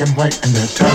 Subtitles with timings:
[0.00, 0.89] and white, and they're tough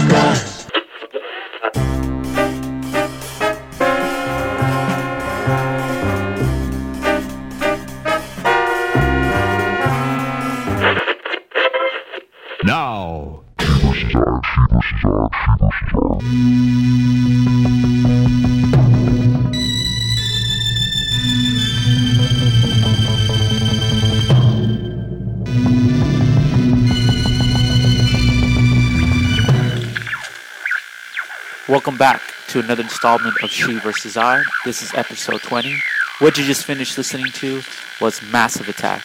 [31.75, 34.15] Welcome back to another installment of She vs.
[34.15, 34.41] I.
[34.63, 35.75] This is episode 20.
[36.19, 37.61] What you just finished listening to
[37.99, 39.03] was Massive Attack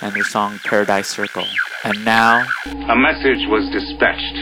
[0.00, 1.52] and their song Paradise Circus.
[1.82, 4.36] And now, A message was dispatched.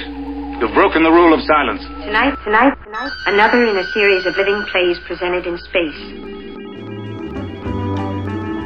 [0.61, 1.81] You've broken the rule of silence.
[2.05, 5.97] Tonight, tonight, tonight, another in a series of living plays presented in space.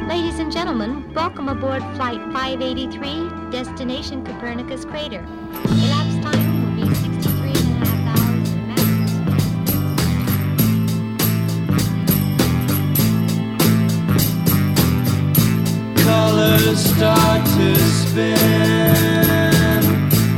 [0.09, 5.25] Ladies and gentlemen, welcome aboard Flight 583, destination Copernicus Crater.
[16.67, 18.33] Colors start to spin.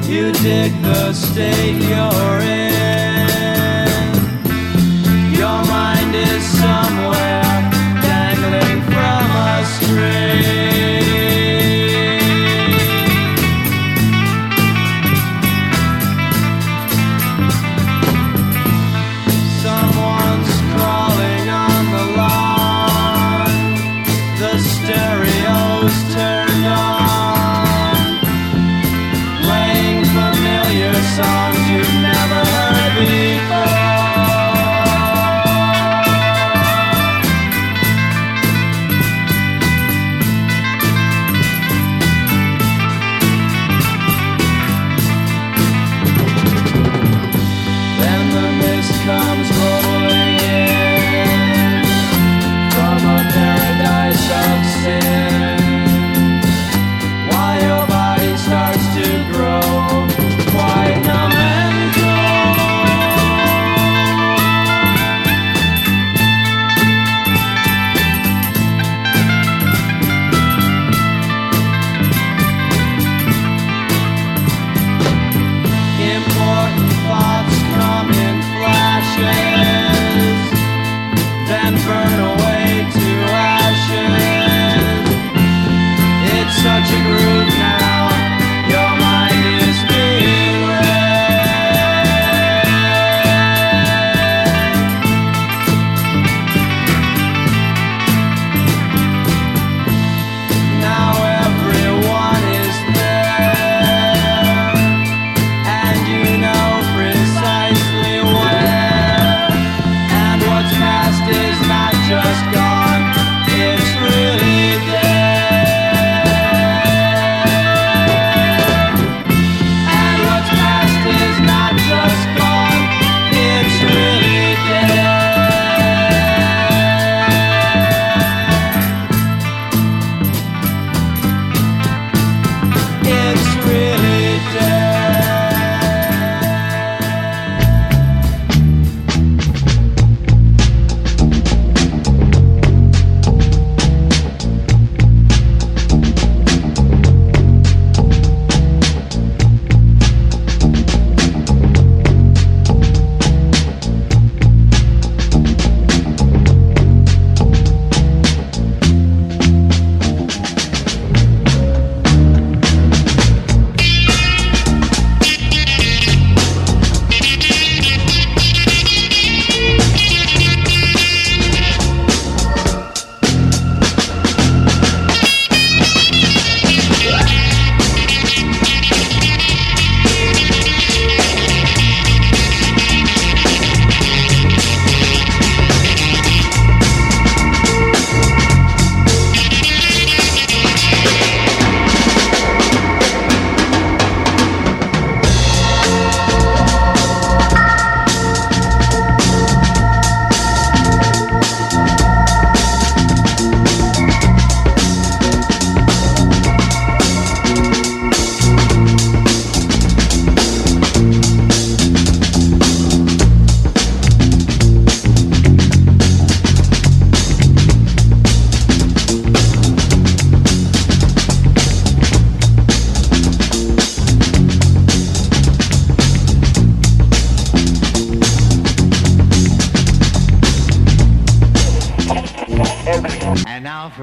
[0.08, 2.59] You dig the state you're in.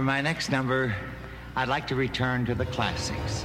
[0.06, 0.94] my next number,
[1.56, 3.44] I'd like to return to the classics.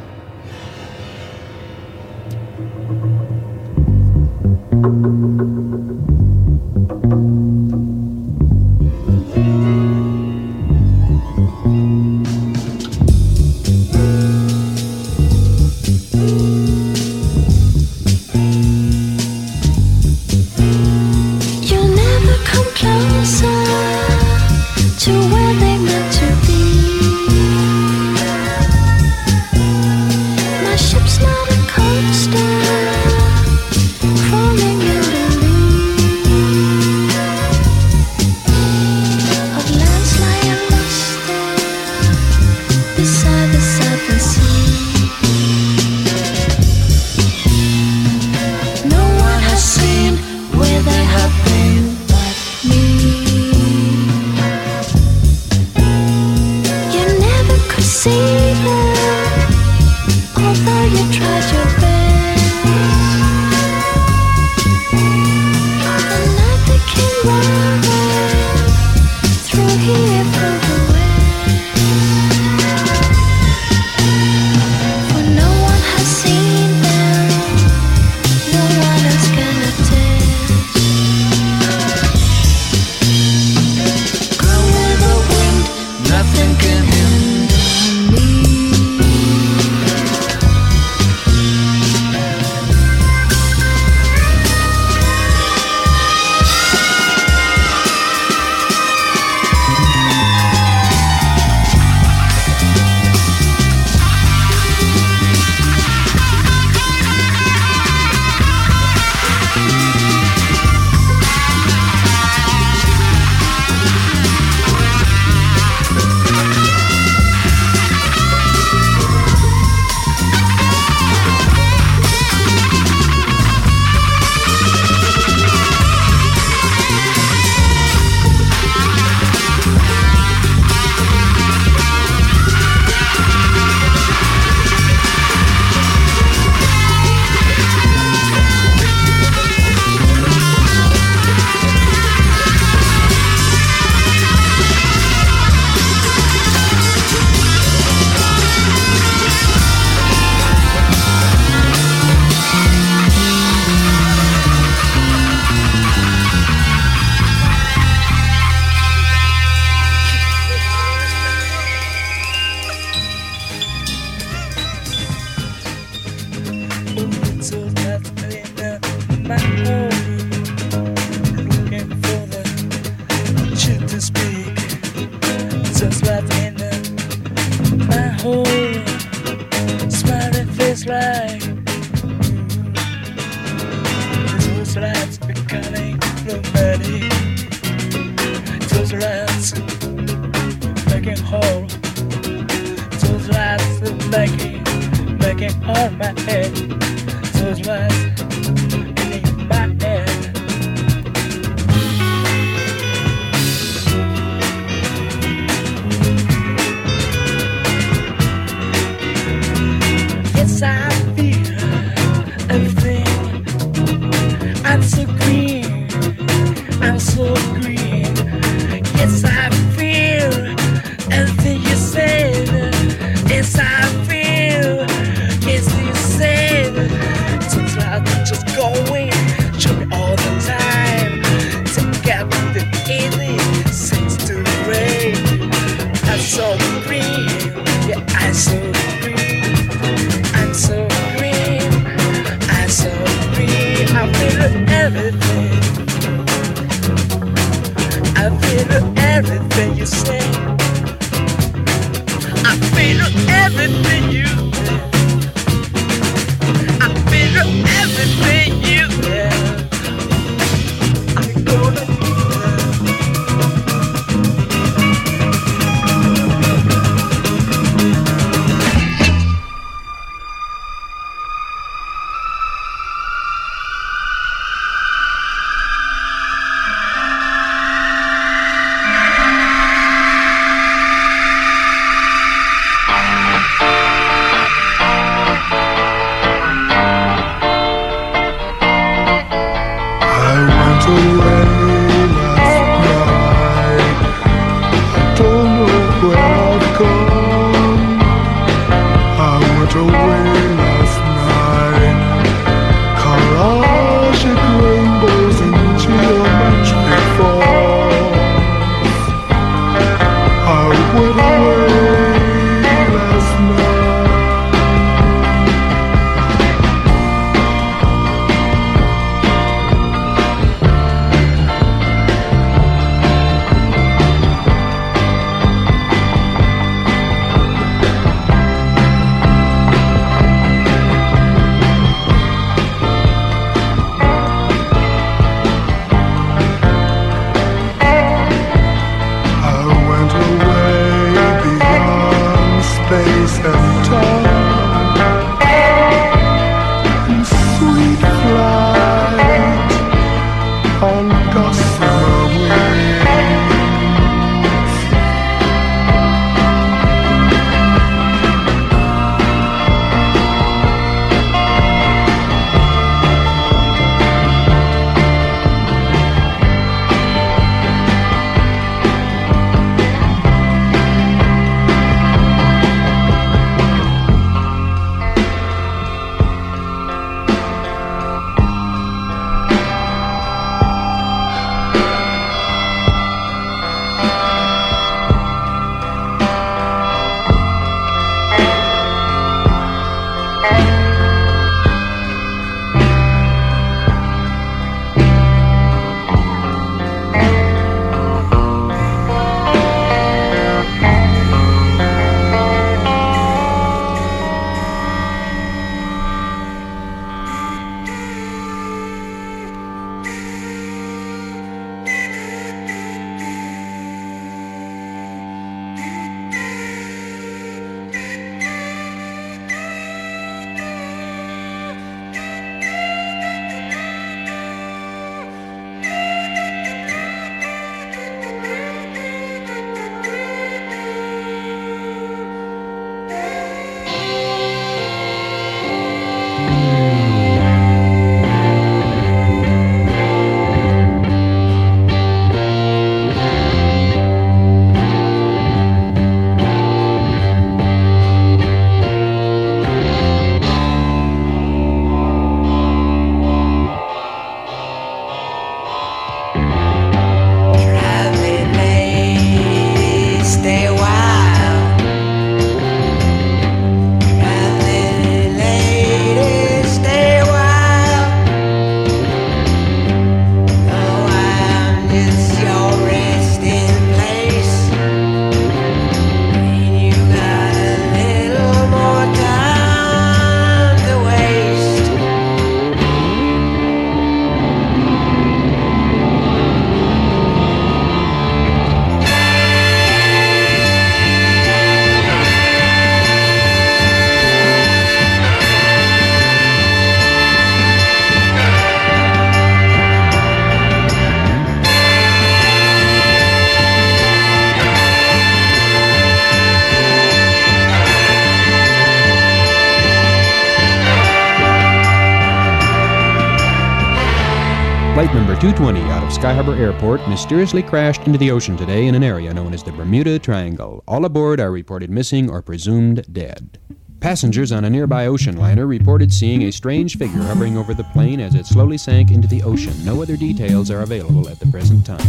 [516.31, 519.71] Sky Harbor Airport mysteriously crashed into the ocean today in an area known as the
[519.73, 520.81] Bermuda Triangle.
[520.87, 523.59] All aboard are reported missing or presumed dead.
[523.99, 528.21] Passengers on a nearby ocean liner reported seeing a strange figure hovering over the plane
[528.21, 529.73] as it slowly sank into the ocean.
[529.83, 531.99] No other details are available at the present time.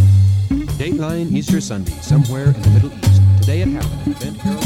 [0.79, 3.23] Dateline Easter Sunday, somewhere in the Middle East.
[3.41, 4.62] Today it happened, event heralded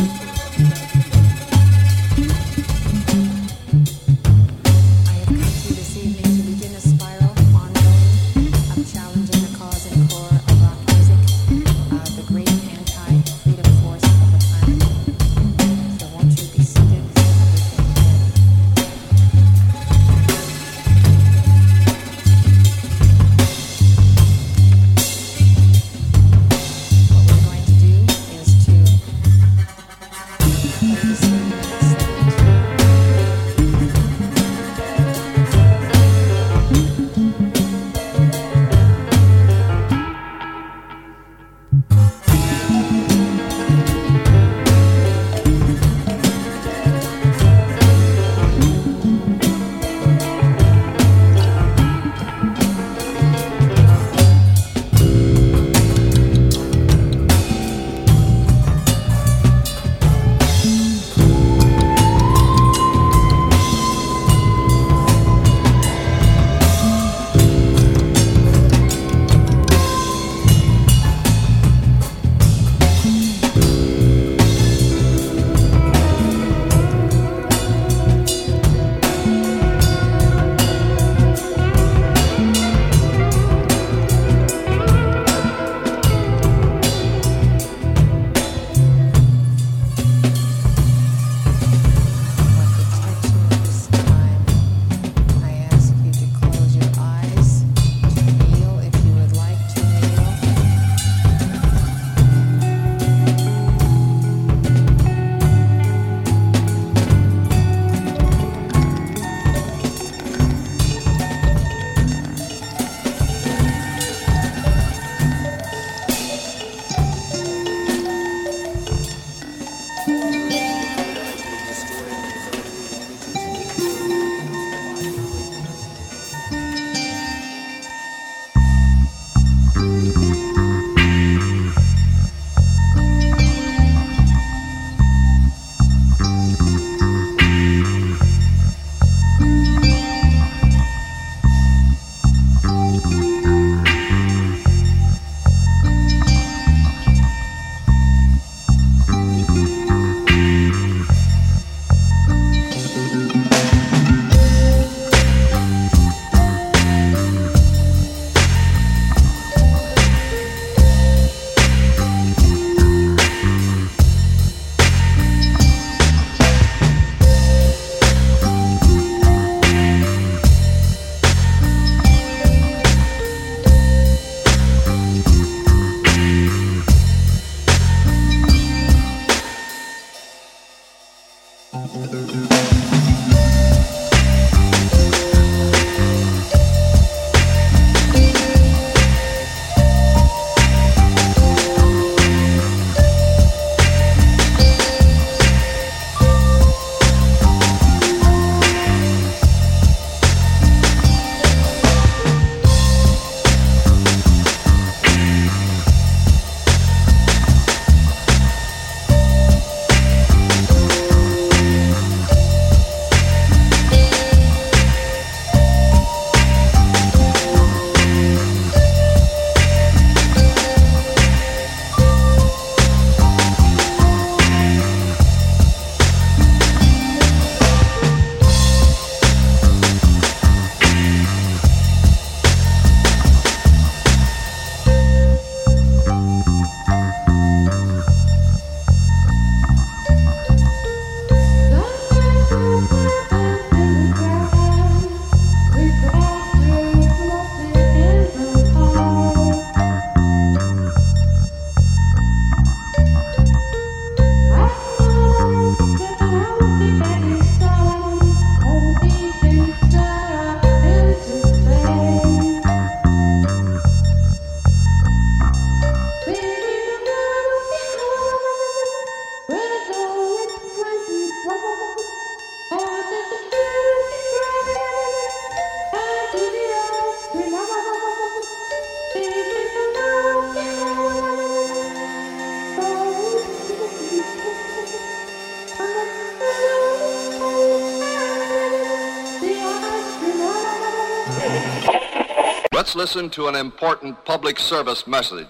[292.87, 295.49] Let's listen to an important public service message.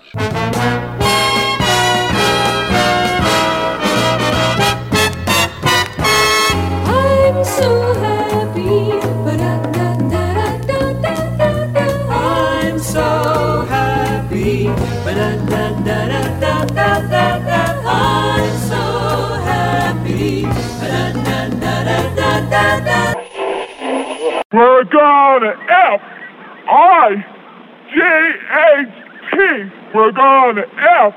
[30.47, 31.15] We're gonna F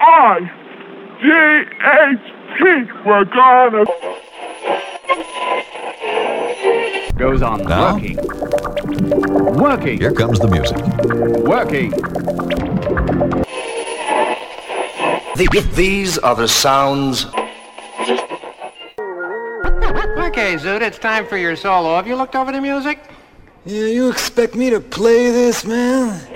[0.00, 0.38] I
[1.20, 1.26] G
[1.82, 2.20] H
[2.56, 2.62] T.
[3.04, 3.84] We're gonna.
[7.18, 7.94] Goes on Now?
[7.94, 8.16] working.
[9.60, 9.98] Working.
[9.98, 10.78] Here comes the music.
[11.44, 11.90] Working.
[15.74, 17.26] These are the sounds.
[20.28, 21.96] Okay, Zoot, it's time for your solo.
[21.96, 23.00] Have you looked over the music?
[23.64, 26.33] Yeah, you expect me to play this, man?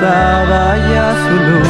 [0.00, 0.06] さ
[0.48, 1.69] ばやする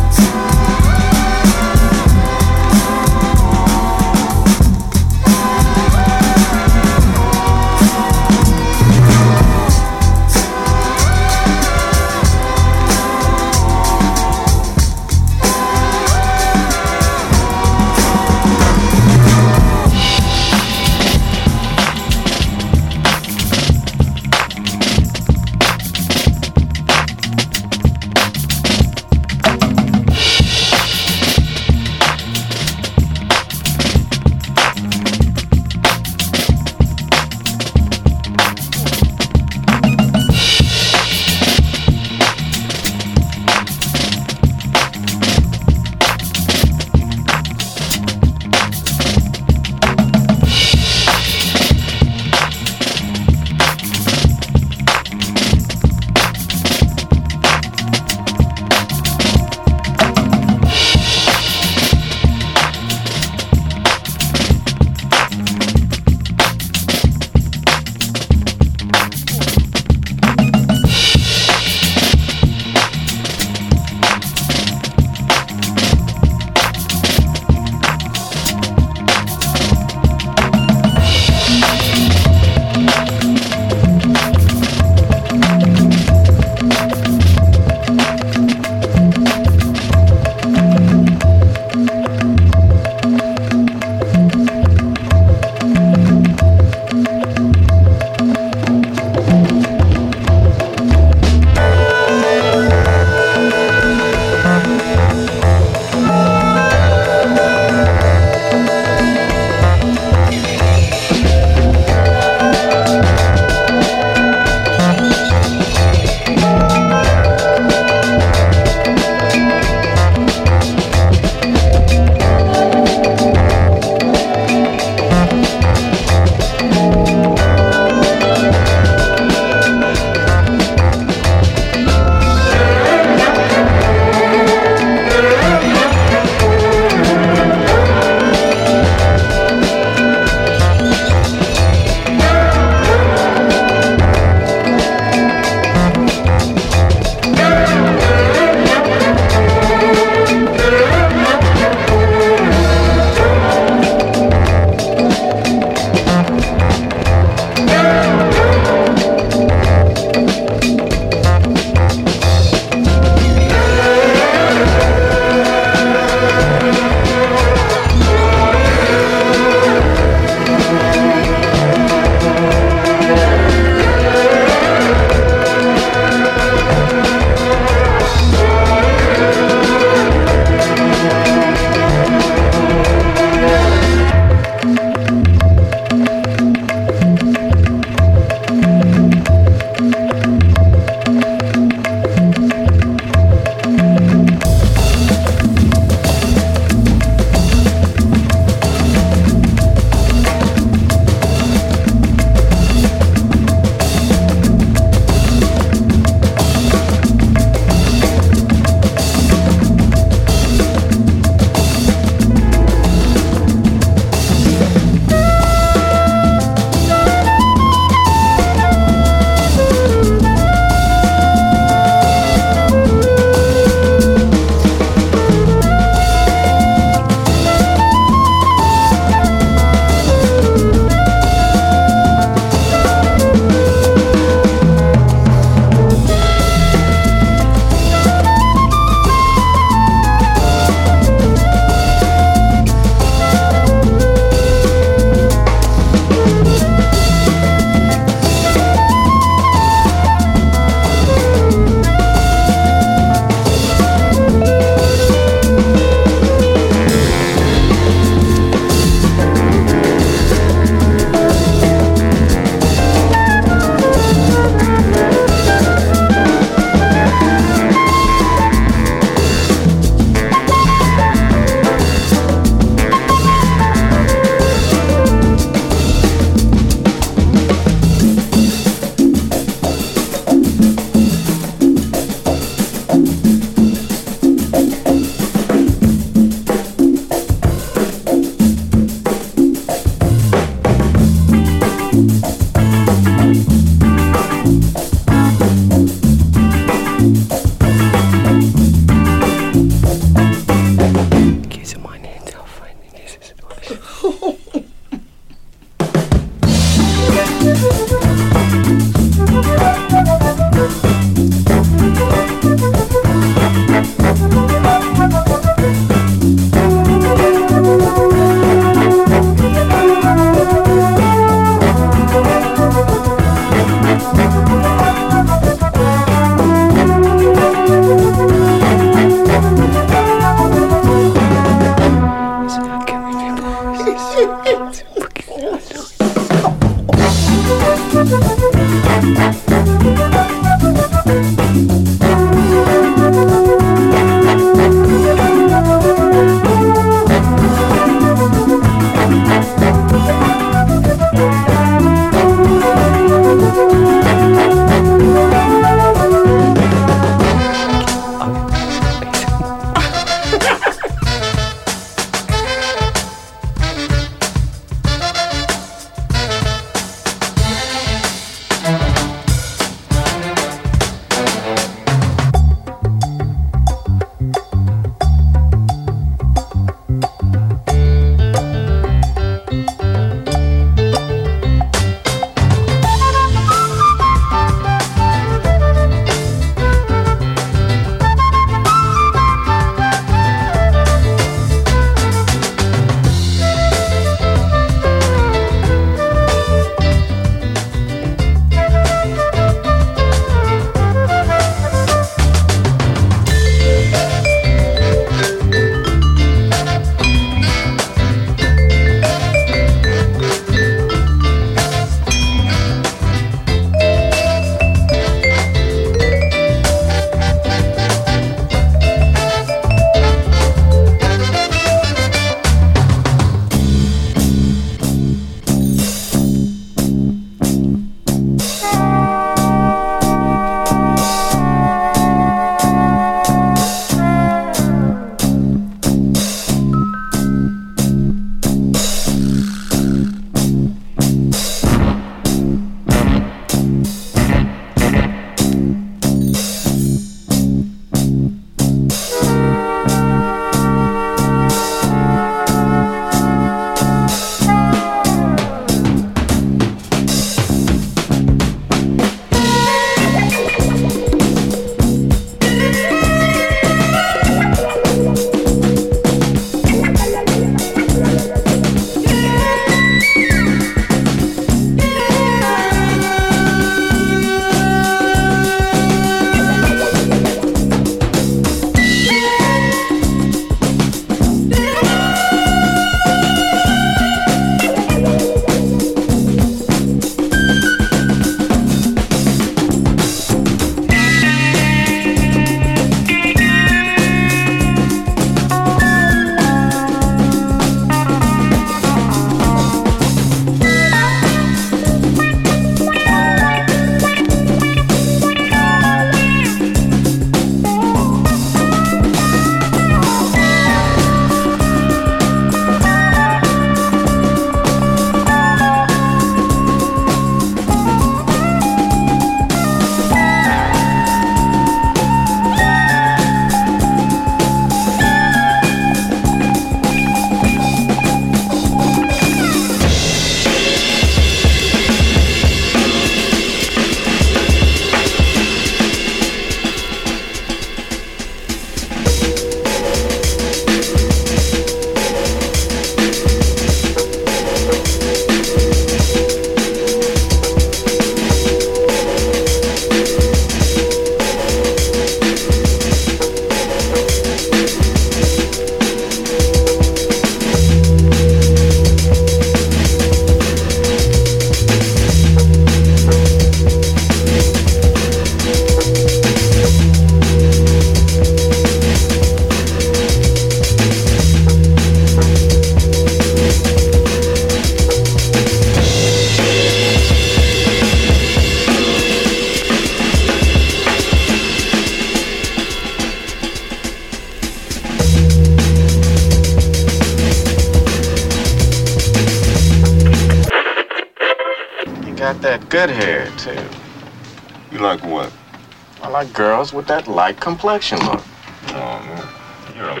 [597.30, 598.22] light complexion look.
[598.68, 599.76] Oh, man.
[599.76, 600.00] You're a...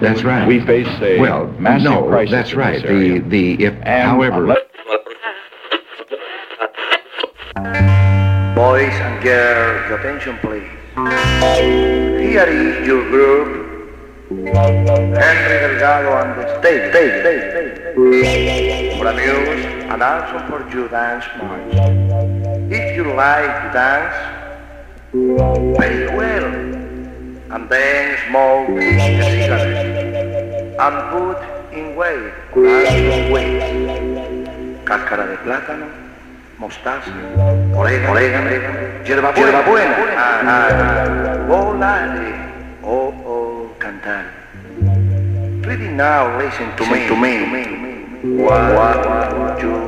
[0.00, 0.46] That's right.
[0.46, 2.80] We face a well, massive no, crisis that's right.
[2.80, 4.46] The the if And however
[9.22, 10.68] girls, your attention please.
[12.20, 13.66] Here is your group.
[14.28, 18.98] Henry Delgado on the stage, stage, stage.
[18.98, 21.74] For amuse and also for you dance march.
[22.70, 24.14] If you like to dance,
[25.76, 26.44] play well.
[27.50, 28.80] And then smoke a
[29.24, 30.76] cigarette.
[30.78, 31.38] And put
[31.72, 34.84] in weight, and weight.
[34.84, 35.86] Cáscara de plátano,
[36.58, 37.10] mostaza,
[37.74, 42.30] orégano, orégano, hierba buena, hierba buena, ah, ah, volare,
[42.82, 44.24] oh, oh, cantar.
[45.64, 47.32] Ready now, listen to me, to me.
[48.44, 49.80] One, two,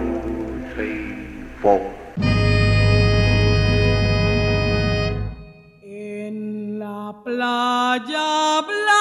[0.74, 1.12] three,
[1.60, 1.80] four.
[5.82, 8.99] En la playa blanca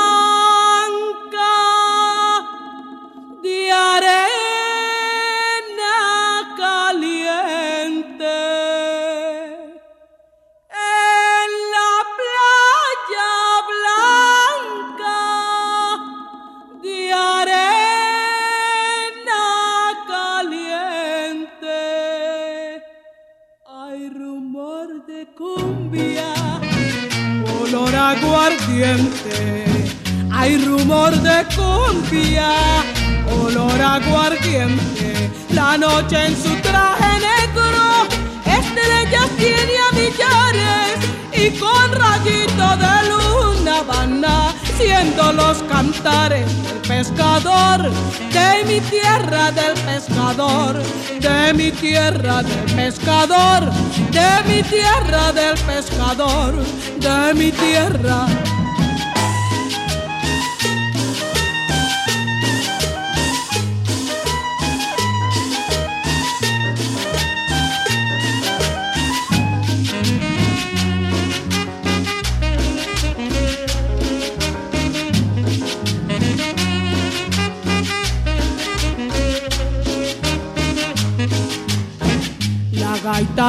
[34.04, 35.32] aguardiente.
[35.52, 38.08] La noche en su traje negro,
[38.46, 40.98] estrellas tiene a millares
[41.34, 47.92] y con rayito de luna van haciendo los cantares del pescador,
[48.32, 50.82] de mi tierra del pescador,
[51.20, 53.72] de mi tierra del pescador,
[54.12, 56.56] de mi tierra del pescador,
[57.00, 58.28] de mi tierra.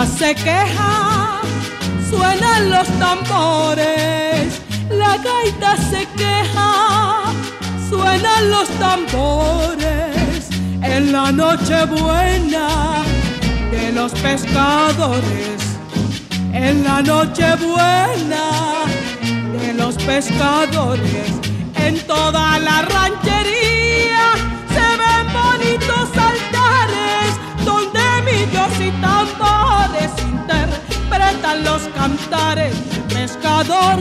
[0.07, 1.41] Se queja,
[2.09, 4.61] suenan los tambores.
[4.91, 7.33] La gaita se queja,
[7.89, 10.49] suenan los tambores.
[10.83, 13.03] En la noche buena
[13.71, 15.61] de los pescadores.
[16.53, 18.87] En la noche buena
[19.61, 21.31] de los pescadores.
[21.77, 23.30] En toda la ranchería
[31.55, 32.75] los cantares
[33.09, 33.99] pescador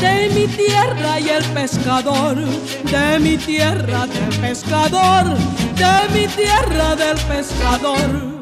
[0.00, 5.36] de mi tierra y el pescador de mi tierra del pescador
[5.76, 8.39] de mi tierra del pescador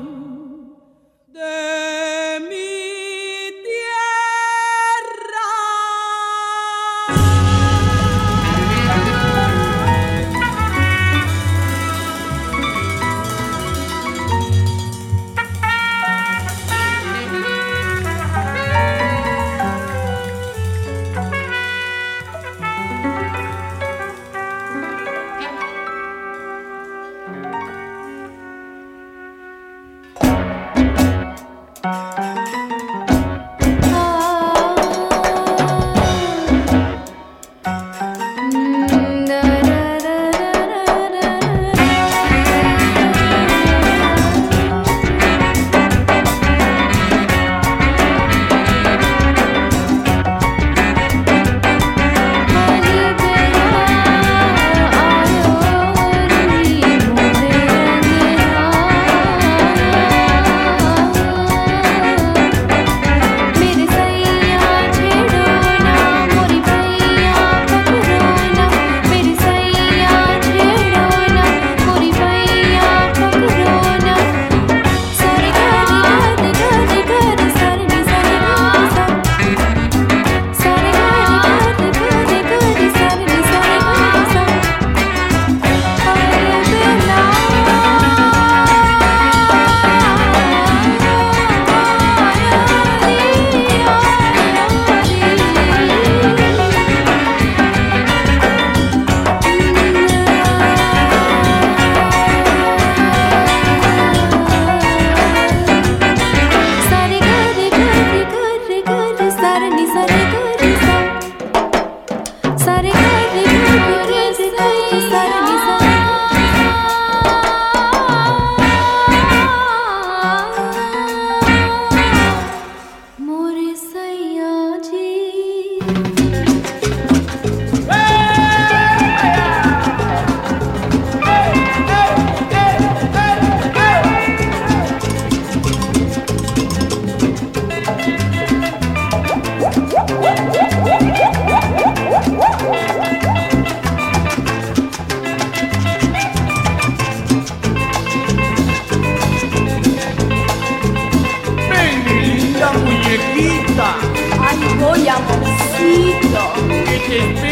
[157.09, 157.48] 明天。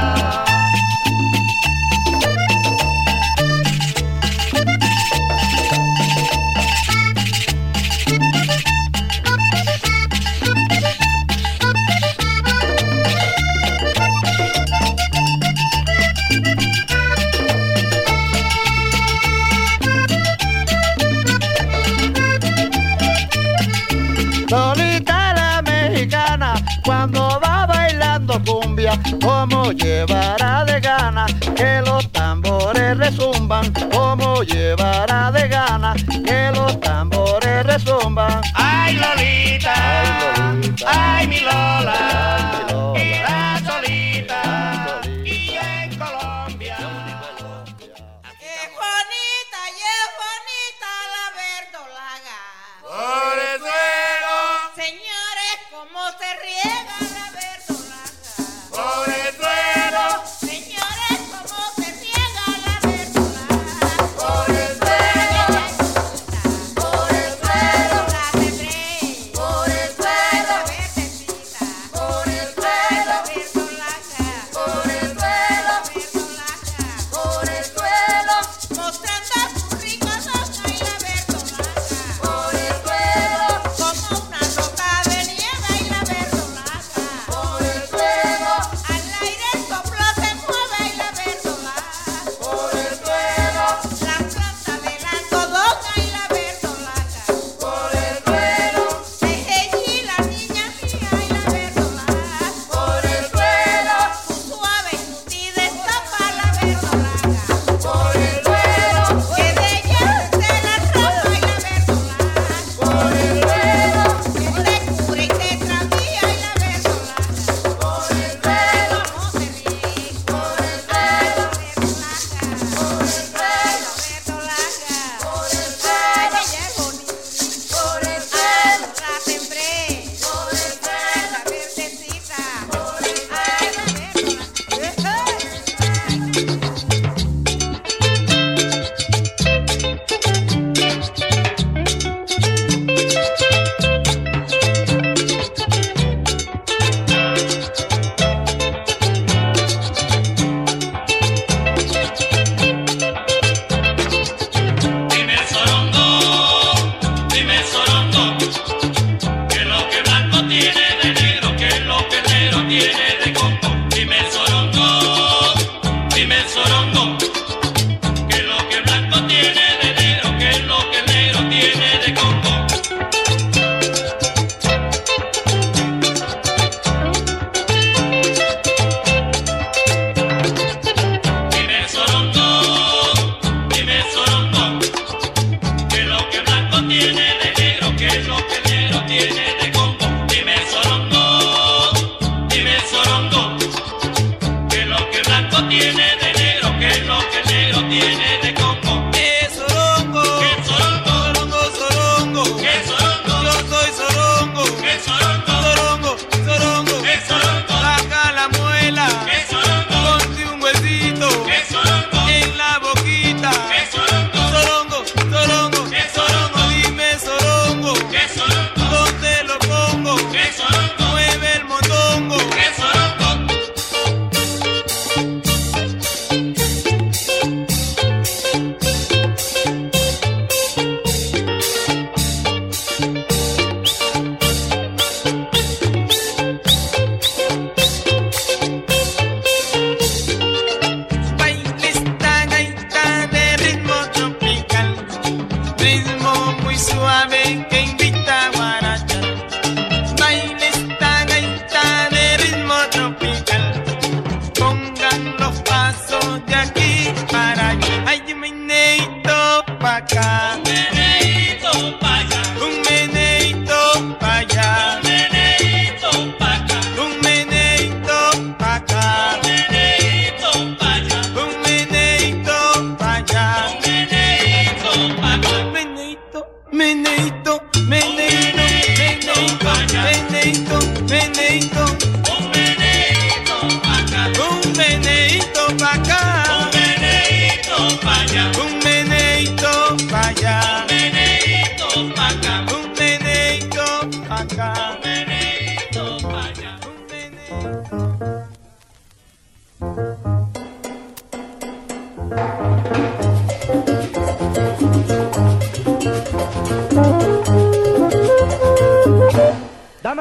[0.00, 0.49] Colombia.
[29.20, 35.94] como llevará de gana que los tambores resumban, como llevará de gana
[36.24, 38.40] que los tambores resumban.
[38.54, 40.86] Ay Lolita, ay, Lola.
[40.86, 42.69] Ay, mi Lola.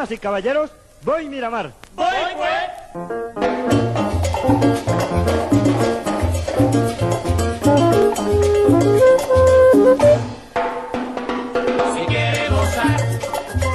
[0.07, 0.71] Y caballeros,
[1.03, 1.71] voy Miramar.
[1.93, 2.05] ¡Voy,
[2.37, 2.49] pues!
[11.93, 13.01] Si quiere gozar,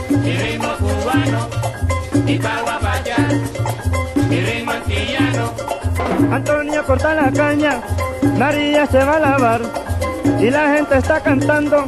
[0.08, 1.48] mi ritmo cubano,
[2.24, 3.16] mi pagua allá,
[4.28, 5.52] mi ritmo antillano.
[6.32, 7.82] Antonio corta la caña,
[8.38, 9.60] María se va a lavar,
[10.40, 11.84] y la gente está cantando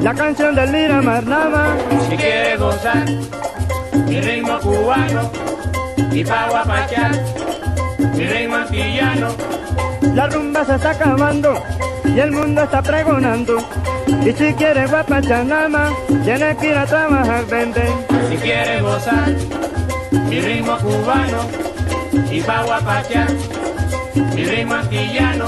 [0.00, 1.76] la canción del Miramar Nama.
[2.08, 3.04] Si quiere gozar,
[4.06, 5.30] mi ritmo cubano,
[6.12, 7.14] y pa' guapachar,
[8.14, 9.28] mi ritmo antillano.
[10.14, 11.54] La rumba se está acabando
[12.04, 13.58] y el mundo está pregonando.
[14.06, 15.92] Y si quieres guapachar nada más,
[16.24, 17.82] tienes que ir a trabajar, vende.
[18.30, 19.34] Si quieres gozar,
[20.28, 21.38] mi ritmo cubano,
[22.30, 23.30] y pa' guapachar,
[24.34, 25.46] mi ritmo antillano.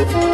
[0.00, 0.29] Dame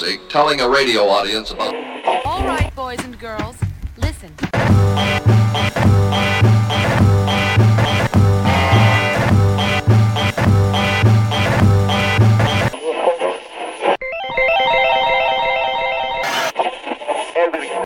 [0.00, 1.74] music telling a radio audience about
[2.24, 3.56] All right, boys and girls,
[3.96, 4.32] listen.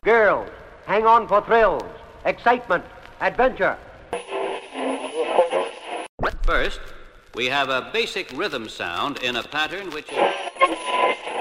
[0.04, 0.50] Girls,
[0.84, 1.82] hang on for thrills,
[2.26, 2.84] excitement,
[3.22, 3.78] adventure.
[6.42, 6.80] First,
[7.34, 11.32] we have a basic rhythm sound in a pattern which is.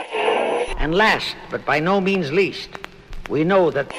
[0.78, 2.70] And last, but by no means least,
[3.30, 3.92] we know that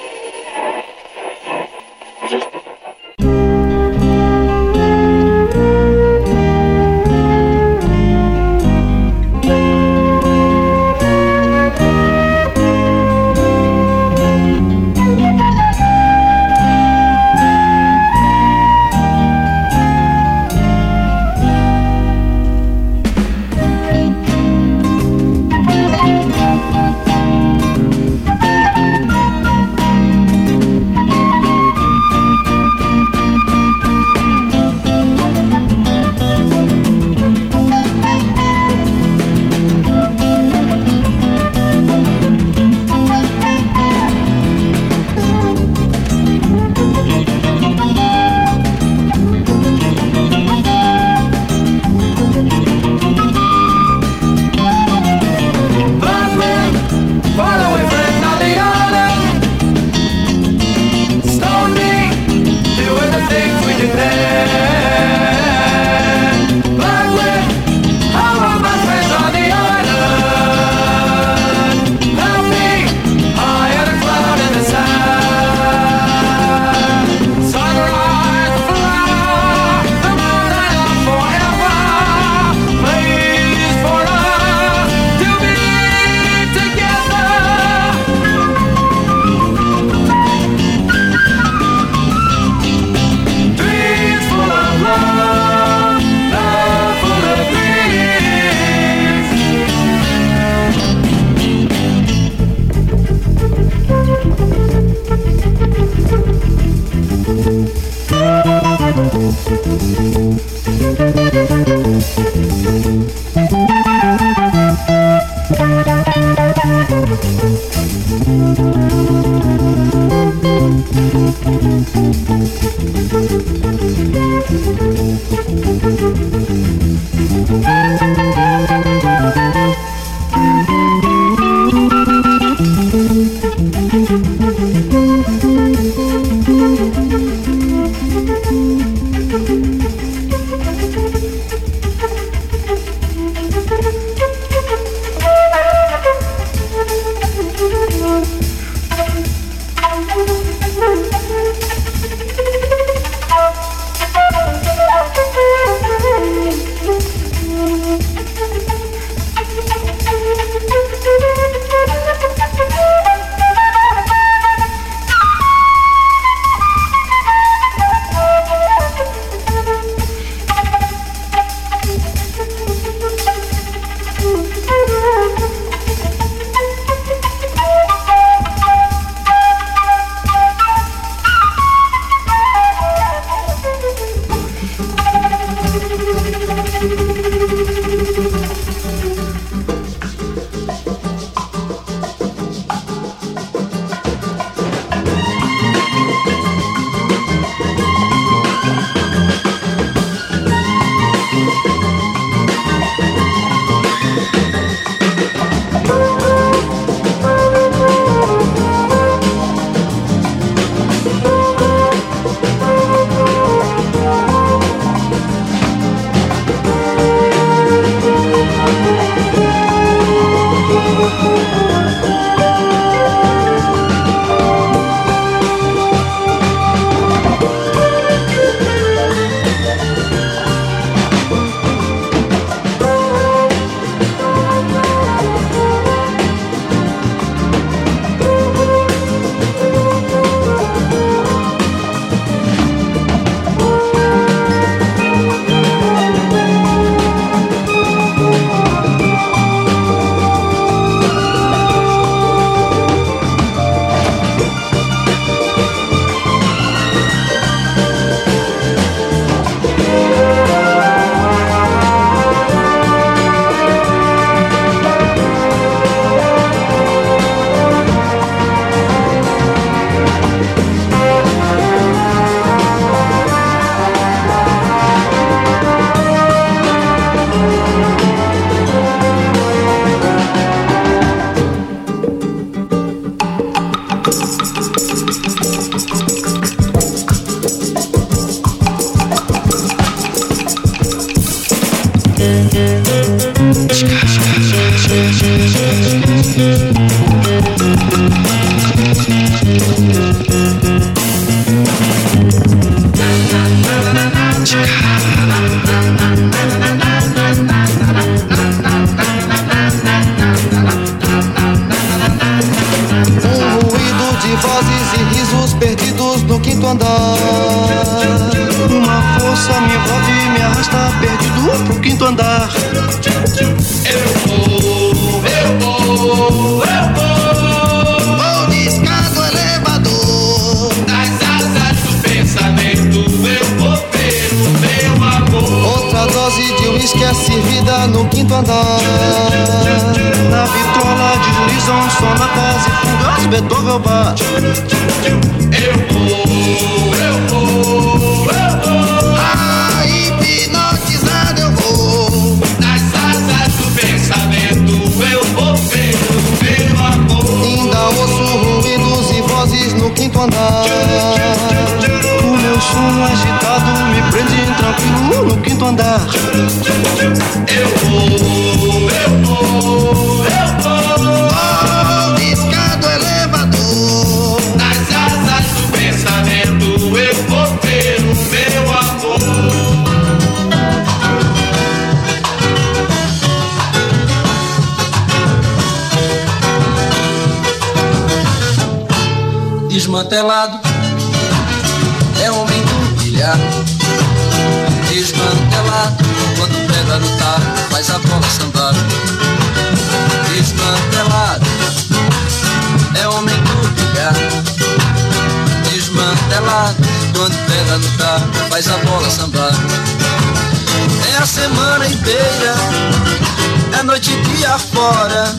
[413.93, 415.37] Noite e dia fora.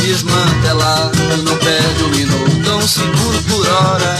[0.00, 4.16] Desmantelado desmantelado no pé de um minuto, um segundo por hora.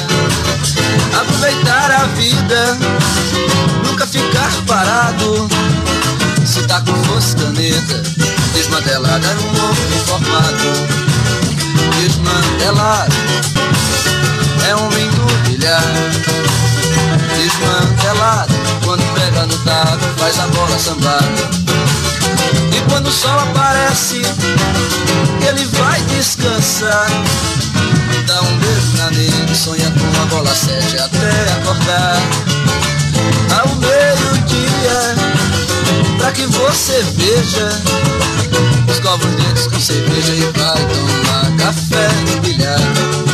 [1.18, 2.78] Aproveitar a vida,
[3.86, 5.48] nunca ficar parado.
[6.44, 8.02] Se tá com fosse caneta,
[8.52, 10.64] desmantelada era um novo formado.
[12.02, 13.14] Desmantelado
[14.68, 15.82] é um lindo bilhar.
[17.38, 18.52] Desmantelado,
[18.84, 21.83] quando pega no taco, faz a bola sambar.
[22.94, 24.22] Quando o sol aparece,
[25.48, 27.08] ele vai descansar.
[28.24, 32.22] Dá um beijo na nega, sonha com a bola sete até acordar.
[33.58, 35.16] Ao meio-dia,
[36.18, 37.82] pra que você veja,
[38.88, 43.33] escova os dentes com cerveja e vai tomar café no bilhar.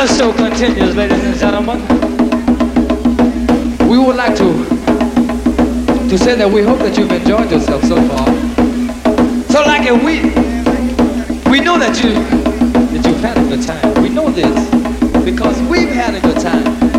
[0.00, 1.86] The show continues, ladies and gentlemen.
[3.86, 4.64] We would like to
[6.08, 8.24] to say that we hope that you've enjoyed yourself so far.
[9.52, 10.22] So like it, we
[11.50, 14.02] we know that you that you've had a good time.
[14.02, 16.89] We know this because we've had a good time.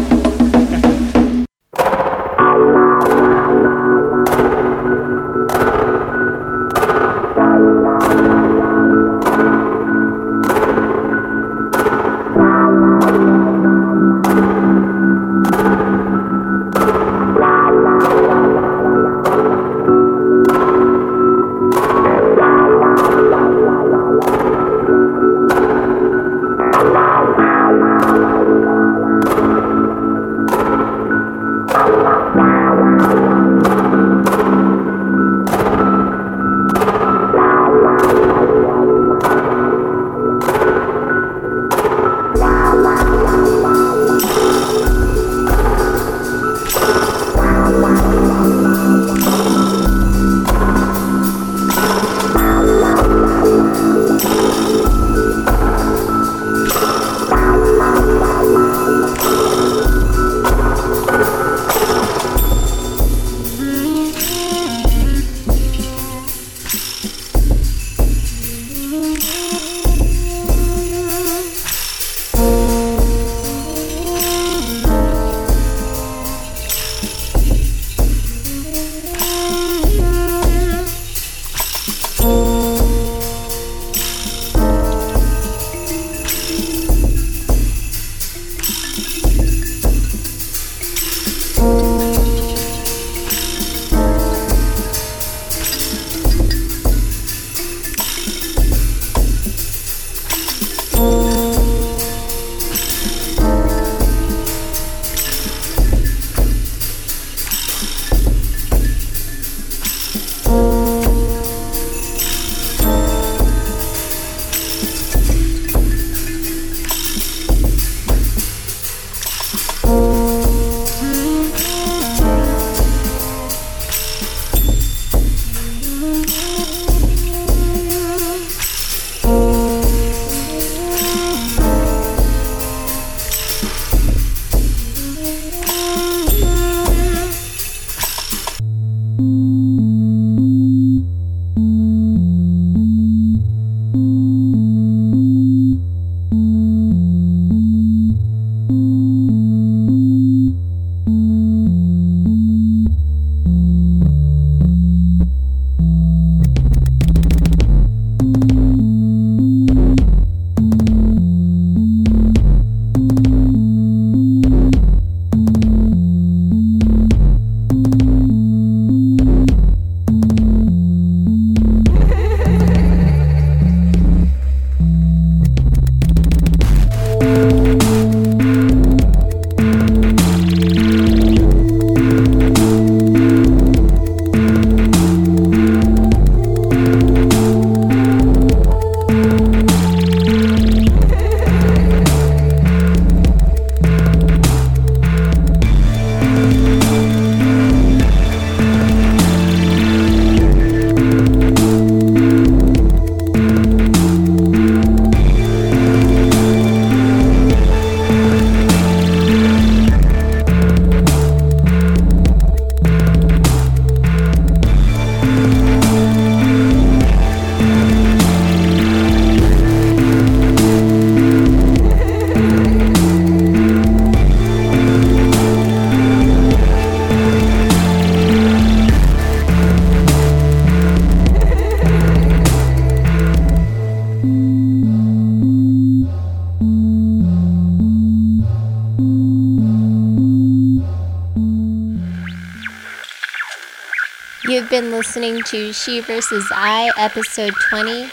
[244.82, 246.48] been listening to She vs.
[246.52, 248.08] I, episode 20.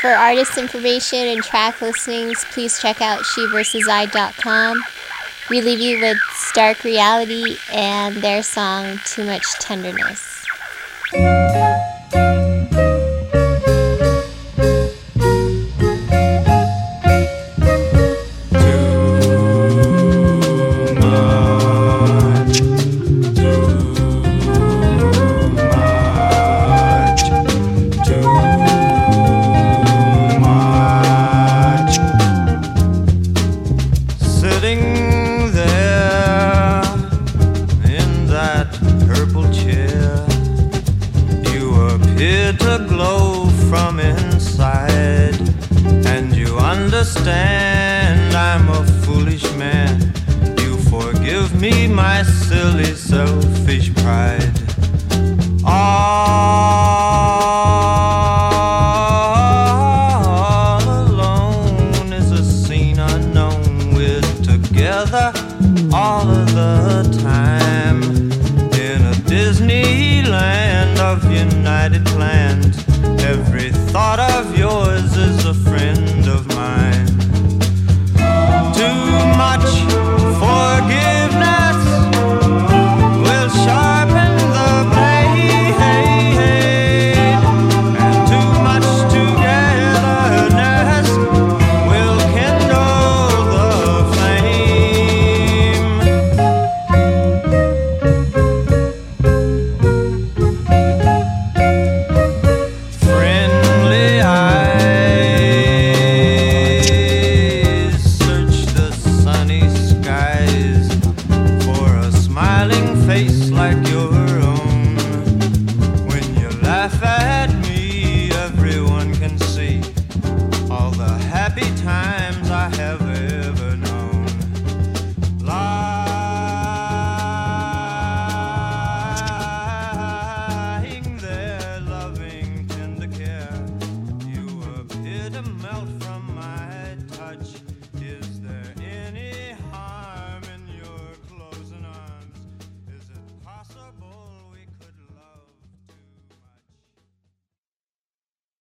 [0.00, 4.82] For artist information and track listings, please check out SheVersusI.com.
[5.50, 10.46] We leave you with Stark Reality and their song Too Much Tenderness.